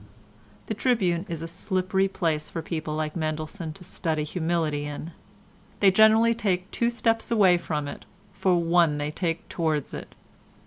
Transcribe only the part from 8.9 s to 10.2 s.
they take towards it.